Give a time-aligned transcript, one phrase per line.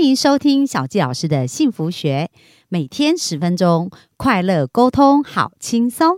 [0.00, 2.30] 欢迎收听小纪老师的幸福学，
[2.70, 6.16] 每天十分钟，快乐沟通，好轻松。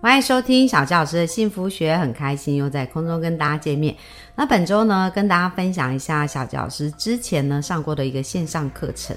[0.00, 3.94] 欢迎收听小纪老师的幸福学，很开心又在空中跟大家见面。
[4.34, 9.16] 那本周呢，跟大家分享一下小纪老师之前呢上过的一个线上课程。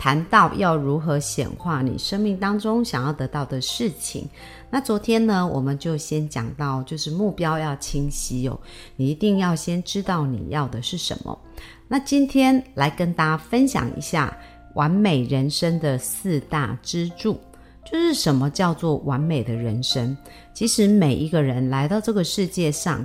[0.00, 4.26] 谈到要如何显化你生命当中想要得到的事情，
[4.70, 8.58] 那昨天呢，我们就先讲到，就是目标要清晰哦，
[8.96, 11.38] 你一定要先知道你要的是什么。
[11.86, 14.34] 那今天来跟大家分享一下
[14.72, 17.38] 完美人生的四大支柱，
[17.84, 20.16] 就是什么叫做完美的人生？
[20.54, 23.04] 其实每一个人来到这个世界上，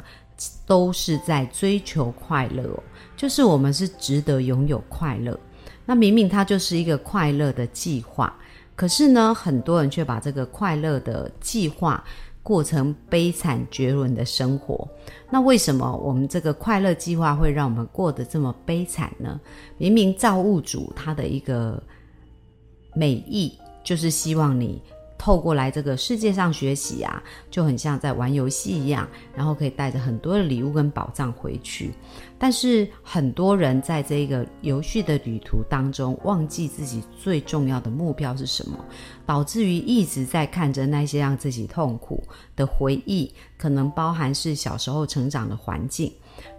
[0.65, 2.83] 都是在追求快乐哦，
[3.17, 5.37] 就是我们是值得拥有快乐。
[5.85, 8.35] 那明明它就是一个快乐的计划，
[8.75, 12.03] 可是呢，很多人却把这个快乐的计划
[12.41, 14.87] 过成悲惨绝伦的生活。
[15.29, 19.39] 那为什么我们这个快乐计划会让我们过得这么悲惨呢？
[19.77, 21.81] 明明造物主他的一个
[22.93, 24.81] 美意就是希望你。
[25.17, 31.93] 透过来这个世界上学习啊，就很像在玩游戏一样，然后可以带着很多的礼物跟宝藏回去。
[32.37, 38.77] 但是很多人在这个游戏的旅途当中，忘记自己最重要的目标是什么，
[39.25, 42.21] 导致于一直在看着那些让自己痛苦
[42.55, 46.11] 的回忆，可能包含是小时候成长的环境，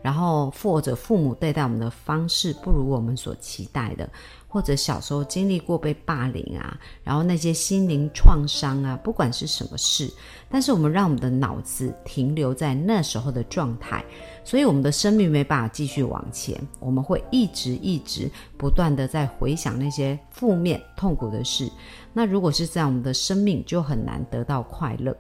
[0.03, 4.09] 然后或者父母对待我们的方式不如我们所期待的。
[4.49, 10.11] 或者小时候经历过被霸凌啊，然后那些心灵创伤啊，不管是什么事，
[10.49, 14.03] 但是我们让我们的脑子停留在那时候的状态，
[14.45, 21.71] 所以我们的生命没办法继续往前，我们会一直一直不断的在回想那些负面痛苦的事。
[22.15, 25.15] 那如果是这样，我们的生命就很难得到快乐。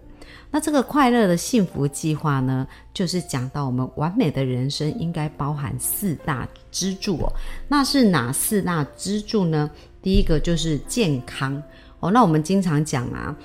[0.50, 7.32] 那这个快乐的幸福计划呢，就是讲到我们完美的人生应该包含四大支柱哦。
[7.68, 9.70] 那是哪四大支柱呢？
[10.02, 11.62] 第一个就是健康
[12.00, 12.10] 哦。
[12.10, 13.36] 那我们经常讲啊，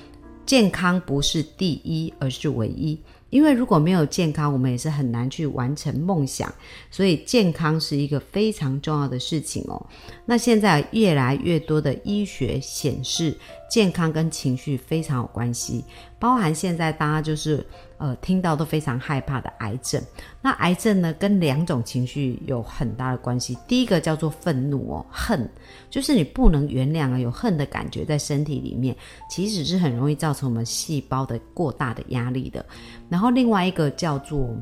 [0.46, 3.00] 健康不是第一，而是唯一。
[3.32, 6.54] 因为如果没有健康，我们也是很难去完成梦想。
[6.90, 9.82] 所以健康是一个非常重要的事情哦。
[10.26, 13.34] 那现在越来越多的医学显示，
[13.72, 15.86] 健康跟情绪非常有关系。
[16.20, 17.66] 包含现在大家就是
[17.98, 20.04] 呃听到都非常害怕的癌症，
[20.42, 23.58] 那癌症呢跟两种情绪有很大的关系。
[23.66, 25.50] 第一个叫做愤怒哦，恨，
[25.90, 28.94] 就是你不能原谅啊，有恨的感觉在身体里面，
[29.30, 32.64] 其实是很容易造成我们细胞的过大的压力的。
[33.10, 34.54] 然后另外一个叫做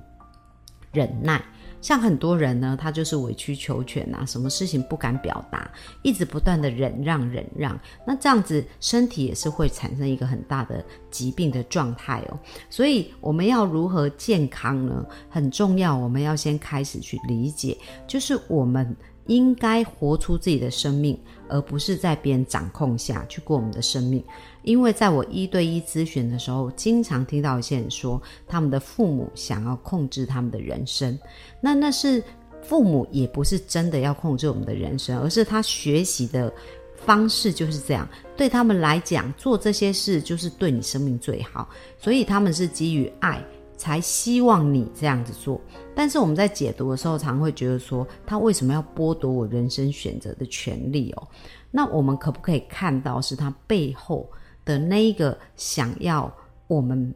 [0.94, 1.44] 忍耐。
[1.81, 12.40] 像很多人呢，他就是委曲求全呐，什么事情不敢表达，一直不断的忍让忍让，那这样子身体也是会产生一个很大的疾病的状态哦。
[12.69, 15.06] 所以我们要如何健康呢？
[15.29, 18.96] 很重要，我们要先开始去理解，就是我们
[19.28, 24.23] 应该活出自己的生命，而不是在别人掌控下去过我们的生命。
[24.69, 31.18] 因为在我一对一咨询的时候，经常听到一些人说，他们的父母想要控制他们的人生。
[31.59, 32.24] 那那是
[32.62, 36.53] 父母也不是真的要控制我们的人生，而是他学习的
[36.96, 38.08] 方式就是这样。
[38.38, 43.44] 对他们来讲，做这些事就是对你生命最好，所以他们是基于爱
[43.75, 45.59] 才希望你这样子做。
[45.96, 51.28] 但是我们在解读的时候，常会觉得说，他为什么要剥夺我人生选择的权利哦？
[51.72, 54.29] 那我们可不可以看到是他背后？
[54.69, 56.31] 的那一个想要
[56.68, 57.12] 我们，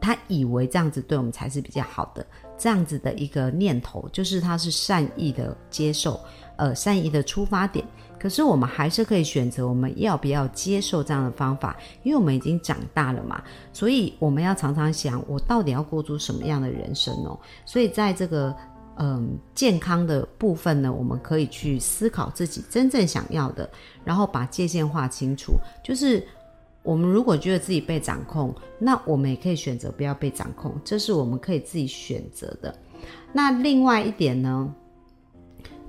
[0.00, 2.24] 他以为这样子对我们才是比较好的，
[2.56, 6.18] 这样子的一个念头，就是他是善意的接受，
[6.56, 7.84] 呃，善意的出发点。
[8.18, 17.38] 可是我们还是可以选择我们要不要接受这样的方法，因为我们已经长大了嘛，所以我们要常常想，我到底要过出什么样的人生哦？
[17.66, 18.56] 所以在这个
[18.96, 23.68] 嗯健康的部分呢，我们可以去思考自己真正想要的，
[24.02, 26.26] 然后把界限划清楚，就是。
[26.84, 32.72] 我们如果觉得自己被掌控，那我们也可以选择不要被掌控，这是我们可以自己选择的。
[33.32, 34.72] 那另外一点呢，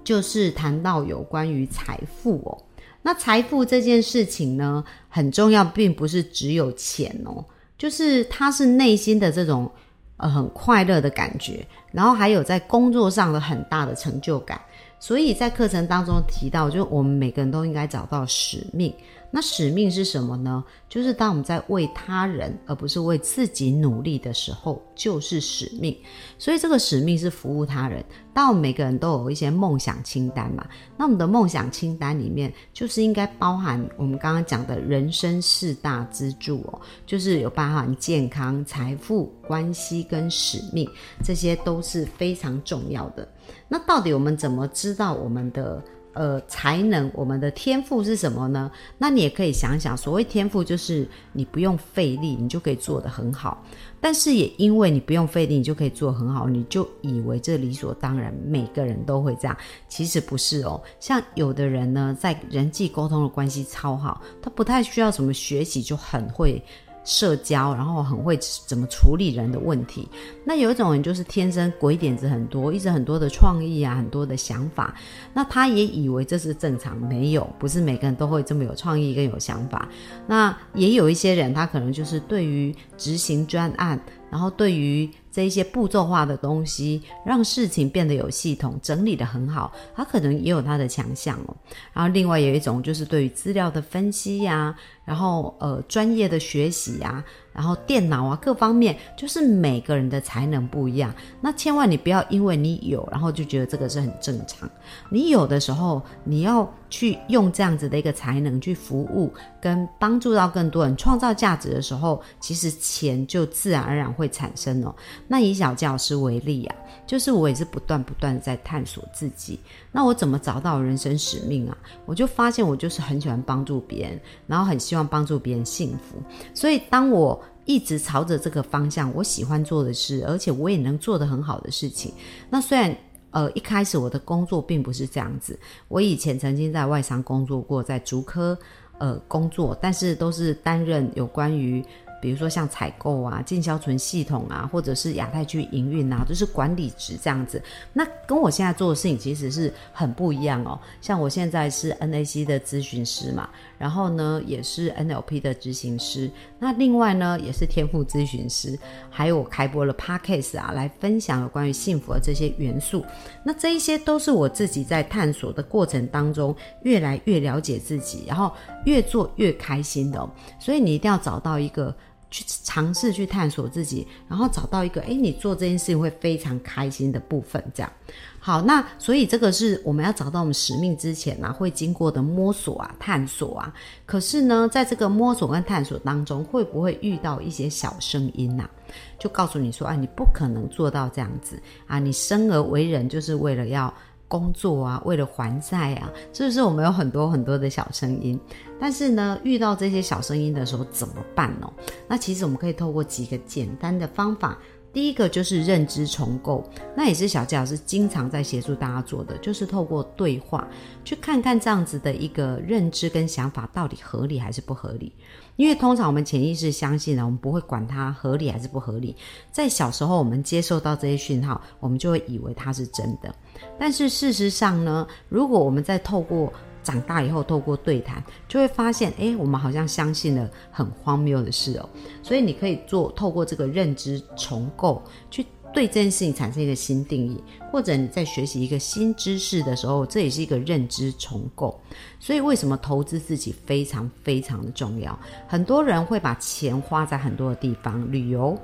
[0.04, 2.58] 就是谈到有关于财富哦。
[3.02, 7.44] 那财富这件事情呢，很重要，并不是只有钱哦，
[7.78, 9.70] 就是它是内心的这种
[10.18, 14.60] 呃很快乐的感觉，然后还有在工作上的很大的成就感。
[14.98, 18.92] 所以在课程当中提到，就我们每个人都应该找到使命。
[19.32, 20.64] 那使命是什么呢？
[20.88, 25.98] 就是当我们在为他人而不是为自己努力的时候，就是使命。
[26.40, 28.04] 所以这个使命是服务他人。
[28.34, 30.66] 当我们每个人都有一些梦想清单嘛，
[30.98, 40.90] 那我们的梦想清单里面就是应该包含我们刚刚讲的人生四大支柱哦，就是有包含健康、财富、关系跟使命，
[41.24, 43.28] 这些都是非常重要的。
[43.68, 45.84] 那到底我们怎么知道我们的？
[46.16, 48.72] 呃，才能我们的天赋是什么呢？
[48.98, 53.64] 那你也可以想想，所谓天赋就是你不用费力，你就可以做得很好。
[54.02, 59.58] 但是也因为你不用费力，你就可以做很好，你就以为这理所当然，每个人都会这样。
[59.88, 60.82] 其实不是哦。
[61.00, 66.64] 像有的人呢，在人际沟通的关系超好，他不太需要什么学习，就很会。
[67.06, 68.38] 社交，然后很会
[68.68, 70.10] 怎么处理人的问题。
[70.44, 74.94] 那有一种人就是天生鬼点子很多，一直很多的创意啊，很多的想法。
[75.34, 79.88] 那他也以为这是正常，没有，不是每个人都会这么有创意跟有想法。
[80.28, 83.98] 那也有一些人，他可能就是对于执行专案，
[84.30, 85.10] 然后对于。
[85.36, 89.74] 这一些步骤化的东西，让事情变得有系统，整理的很好。
[89.94, 91.54] 他可能也有他的强项哦。
[91.92, 94.74] 然后另外有一种就是对于资料的分析呀，
[95.04, 97.22] 然后呃专业的学习呀。
[97.56, 101.14] 然后电脑啊，各方面就是每个人的才能不一样。
[101.42, 104.70] 那千万你不要因为你有，然后就觉得这个是很正常。
[105.10, 114.94] 你有的时候，你要去用这样子的一个才能去服务跟帮助到更多人，创造价值的时候，其实钱就自然而然会产生哦。
[115.28, 116.76] 那以小教师为例啊，
[117.08, 119.60] 就是我也是不断不断在探索自己。
[119.92, 121.78] 那我怎么找到人生使命啊？
[122.06, 126.22] 我就发现我就是很喜欢帮助别人，然后很希望帮助别人幸福。
[126.54, 132.14] 所以当我一直朝着这个方向，我喜欢做的事，而且我也能做得很好的事情。
[132.50, 132.96] 那虽然
[133.32, 138.58] 呃一开始我的工作并不是这样子，我以前曾经在外商工作过，在竹科
[139.00, 141.84] 呃工作，但是都是担任有关于。
[142.26, 147.62] 比如说像采购啊、进销存系统啊，或者是亚太区营运啊，都是管理职这样子。
[147.94, 150.80] 那跟我现在做的事情其实是很不一样哦。
[151.00, 156.28] 像我现在是 NAC 的咨询师嘛，然后呢也是 NLP 的执行师，
[156.58, 158.76] 那另外呢也是天赋咨询师，
[159.12, 163.06] 还有我开播了 Podcast 啊，来分享有关于幸福的这些元素。
[163.44, 168.52] 那这一些都是我自己在探索的过程当中，越来越了解自己，然后
[168.86, 170.28] 越做越开心的。
[170.60, 171.96] 所以你一定要找到一个。
[172.32, 177.64] 去尝试去探索自己，然后找到一个哎，你做这件事情会非常开心的部分。
[177.74, 177.92] 这样
[178.40, 183.74] 好，那所以这个是我们要找到我们使命之前呢，会经过的摸索啊、探索啊。
[184.06, 188.70] 可是呢，在这个摸索跟探索当中，会不会遇到一些小声音呐？
[189.18, 192.00] 就告诉你说，哎，你不可能做到这样子啊！
[192.00, 193.94] 你生而为人就是为了要。
[194.38, 198.38] 工作啊，为了还债啊，是不是我们有很多很多的小声音？
[198.78, 201.72] 但是呢，遇到这些小声音的时候怎么办呢？
[202.10, 204.58] 那其实我们可以透过几个简单的方法。
[204.96, 206.64] 第一个就是认知重构，
[206.96, 210.66] 那也是小纪老师经常在协助大家做的，就是透过对话
[211.04, 215.12] 去看看这样子的一个认知跟想法到底合理还是不合理。
[215.58, 219.14] 因为通常我们潜意识相信呢，我们不会管它合理还是不合理。
[219.52, 223.36] 在小时候我们接受到这些讯号，我们就会以为它是真的。
[223.78, 226.54] 但是事实上呢，如果我们在透过
[226.86, 231.90] 长大以后，透过对谈，就会发现，哎，我们好像相信了很荒谬的事哦。
[232.22, 235.02] 所以你可以做透过这个认知重构，
[235.32, 235.44] 去
[235.74, 241.78] 对这件事情产生一个新定义，或者你在学习一个新知识的时候，这也是一个认知重构。
[242.20, 245.20] 所以为什么投资自己非常非常的重要？
[245.48, 248.56] 很多人会把钱花在很多的地方，旅游，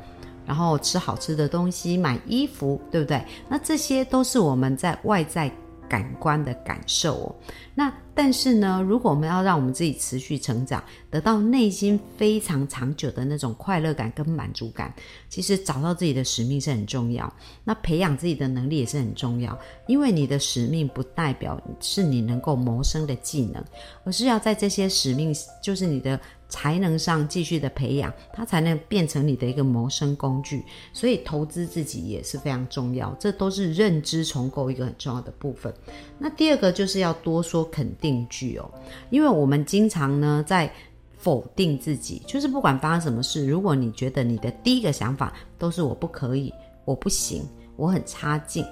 [0.45, 3.21] 然后吃好吃的东西，买衣服，对不对？
[3.49, 5.51] 那这些都是我们在外在。
[5.91, 7.35] 感官的感受哦，
[7.75, 14.93] 那但是呢，如果我们要让我们自己持续成长，得到内心非常长久的那种快乐感跟满足感，
[15.27, 17.31] 其实找到自己的使命是很重要。
[17.65, 23.61] 那培养自己的能力也是很重要，因为你的使命不代表是你能够谋生的技能，
[24.05, 26.17] 而是要在这些使命，就是你的。
[26.51, 30.63] 才能上继续的培养，它才能变成你的一个谋生工具。
[30.91, 35.73] 所以投资自己也是非常重要，这都是认知重构一个很重要的部分。
[36.19, 38.69] 那第二个就是要多说肯定句哦，
[39.09, 40.69] 因为我们经常呢在
[41.17, 46.53] 否定自己，就是不管发生什么事，如果你觉得你的第一个想法都是我不可以，
[46.83, 47.43] 我不行，
[47.77, 48.65] 我很差劲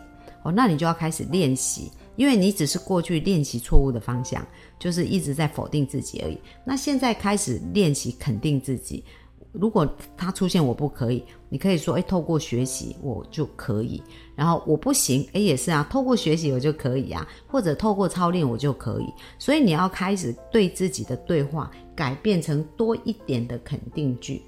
[0.44, 1.90] 哦，那你就要开始练习。
[2.20, 4.46] 因为你只是过去练习错误的方向，
[4.78, 6.38] 就是一直在否定自己而已。
[6.66, 9.06] 那现在开始练习肯定自己，
[9.54, 14.04] 如果它出现我不可以，你可以说，哎，透过学习我就可以。
[14.36, 19.06] 然后我不行，哎，也是啊，透过学习我就可以啊，或者透过操练我就可以。
[19.38, 24.42] 所以你要开始对自己的对话改变成多一点的肯定句。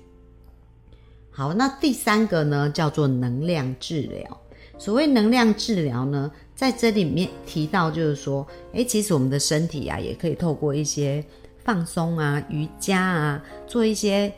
[1.31, 4.37] 好，那第三个呢，叫做能量治疗。
[4.77, 11.25] 所谓能量治疗呢，在这里面提到就是说，哎，其实我们的身体啊，也可以透过一些
[11.65, 14.31] 放松啊、瑜伽啊，做一些。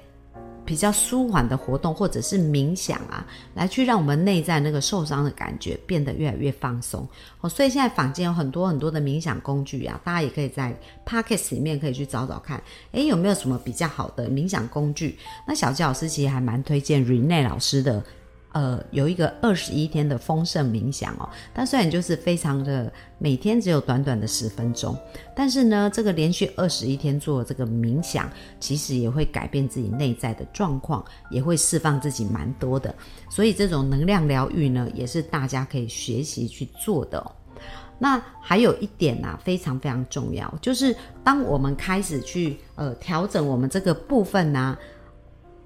[0.65, 7.05] 比较舒缓的活动，或者是冥想啊，来去让我们内在那个受伤的感觉变得越来越放松
[7.41, 7.49] 哦。
[7.49, 10.73] 所以现在坊间有很多很多的冥想工具啊，大家也可以在
[11.05, 12.63] Pockets 里面可以去找找看，
[12.93, 15.17] 诶，有没有什么比较好的冥想工具？
[15.45, 18.01] 那小吉老师其实还蛮推荐 Rene 老师的。
[18.53, 24.95] 呃，有一个二十一天的丰盛冥想哦，但虽然就是非常的每天只有短短的十分钟，
[25.35, 28.29] 但是呢，这个连续二十一天做这个冥想，
[28.59, 32.93] 其实也会改变自己内在的状况，也会释放自己蛮多的。
[33.27, 37.31] 所以这种能量疗愈呢，也是大家可以学习去做的。
[37.97, 44.77] 那还有一点呢，非常非常重要，就是当我们开始去呃调整我们这个部分呢。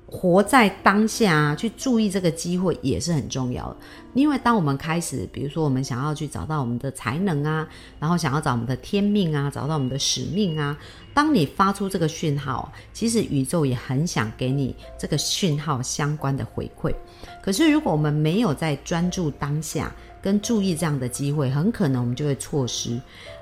[0.10, 3.78] 活在当下啊，去注意这个机会也是很重要的。
[4.14, 7.68] 因为当我们开始，比如说我们想要去找到我们的才能啊，
[8.00, 10.76] 然后想要找我们的天命啊，找到我们的使命啊，
[11.14, 16.96] 当你发出这个讯号，其实宇宙也很想给你这个讯号相关的回馈。
[17.44, 22.98] 可是如果我们没有在专注当下跟注意这样的机会，很可能我们就会错失。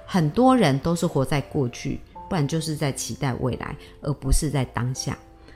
[0.05, 5.15] 很多人都是活在过去，不然就是在期待未来，而不是在当下。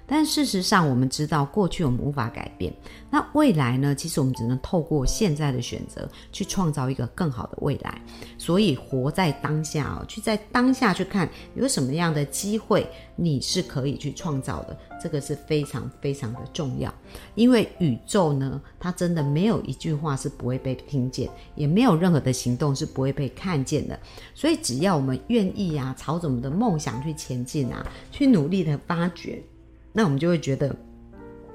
[0.10, 2.74] 但事实上，我们知道过去我们无法改变，
[3.12, 3.94] 那未来呢？
[3.94, 8.02] 其实我们只能透过现在的选择去创造一个更好的未来。
[8.38, 16.92] 所以活在当下哦，去在当下去看有什么样的机会你是可以去创造的，这个是非常非常的重要。
[17.36, 24.00] 因为宇宙呢，它真的没有一句话是不会被听见，也没有任何的行动是不会被看见的。
[24.34, 29.44] 所以只要我们愿意啊，朝着我们的梦想去前进啊，去努力的发掘。
[29.92, 30.76] 那我们就会觉得，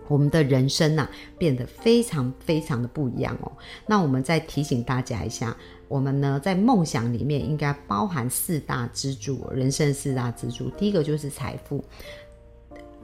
[0.09, 3.53] 我们的人生呐变得非常非常的不一样哦。
[3.87, 5.57] 那我们再提醒大家一下，
[5.88, 10.69] 我们呢在梦想里面应该包含四大支柱，人生四大支柱。
[10.71, 11.83] 第一个就是财富，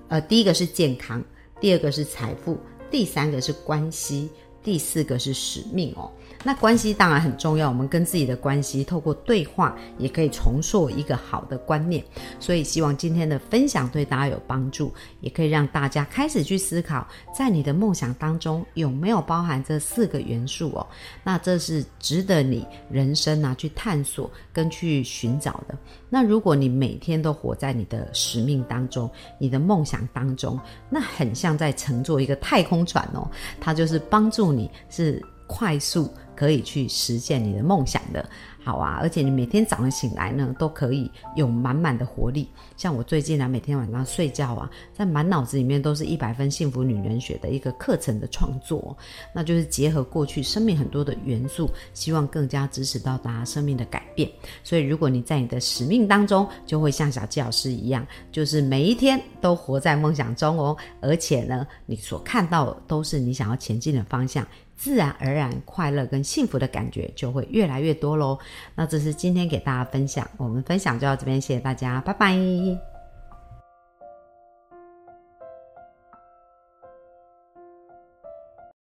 [0.09, 1.25] 呃，第一个是健康，
[1.61, 2.59] 第二个是财富，
[2.91, 4.29] 第三个是关系，
[4.63, 6.11] 第四个是使命哦。
[6.43, 12.03] 那关系当然很重要，我们跟自己的关系透过对话也可以重塑一个好的观念。
[12.39, 14.91] 所以希望今天的分享对大家有帮助，
[15.21, 20.87] 也可以让大家开始去思考，在你的梦想当中有没有包含这四个元素哦。
[21.23, 25.77] 那这是值得你人生啊去探索跟去寻找的。
[26.09, 36.09] 那如果你每天都活在你的使命当中，你的梦想当中，那很像在乘坐一个太空船哦，它就是帮助你是快速。
[36.41, 38.27] 可以去实现你的梦想的。
[38.65, 42.49] 好啊，而且你每天早上醒来呢，都可以有满满的活力。
[42.79, 48.97] 像我最近啊，每天晚上睡觉啊，在满脑子里面都是一百分幸福女人学的一个课程的创作，
[49.35, 54.31] 那就是结合过去生命很多的元素，希望更加支持到大家生命的改变。
[54.65, 60.75] 所以，如果你在你的使命当中，就会像小季老师一样，就是每一天都活在梦想中哦。
[61.03, 64.47] 而且呢，你所看到的都是你想要前进的方向，
[64.81, 68.39] 自然而然快乐跟幸福的感觉就会越来越多喽。
[68.75, 72.90] 那这是今天给大家分享，我们分享就到这边，谢谢大家，拜拜。